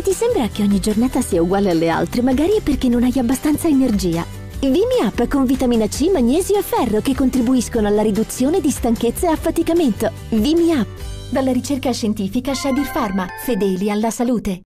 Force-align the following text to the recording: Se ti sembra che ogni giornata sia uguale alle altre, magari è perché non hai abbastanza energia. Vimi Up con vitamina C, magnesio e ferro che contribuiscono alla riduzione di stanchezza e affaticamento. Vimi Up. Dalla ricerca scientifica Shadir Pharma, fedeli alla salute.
Se 0.00 0.06
ti 0.08 0.14
sembra 0.14 0.48
che 0.48 0.62
ogni 0.62 0.80
giornata 0.80 1.20
sia 1.20 1.42
uguale 1.42 1.68
alle 1.68 1.90
altre, 1.90 2.22
magari 2.22 2.52
è 2.52 2.62
perché 2.62 2.88
non 2.88 3.02
hai 3.02 3.12
abbastanza 3.18 3.68
energia. 3.68 4.24
Vimi 4.60 4.96
Up 5.02 5.28
con 5.28 5.44
vitamina 5.44 5.88
C, 5.88 6.08
magnesio 6.10 6.56
e 6.56 6.62
ferro 6.62 7.02
che 7.02 7.14
contribuiscono 7.14 7.86
alla 7.86 8.00
riduzione 8.00 8.62
di 8.62 8.70
stanchezza 8.70 9.28
e 9.28 9.32
affaticamento. 9.32 10.10
Vimi 10.30 10.72
Up. 10.72 10.88
Dalla 11.28 11.52
ricerca 11.52 11.92
scientifica 11.92 12.54
Shadir 12.54 12.90
Pharma, 12.90 13.26
fedeli 13.44 13.90
alla 13.90 14.10
salute. 14.10 14.58